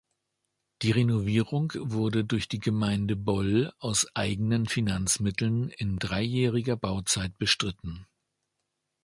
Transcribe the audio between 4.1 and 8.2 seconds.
eigenen Finanzmitteln in dreijähriger Bauzeit bestritten.